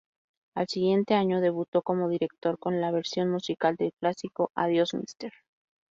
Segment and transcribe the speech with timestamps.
[0.55, 5.31] Al siguiente año, debutó como director con la versión musical del clásico "Adiós, Mr.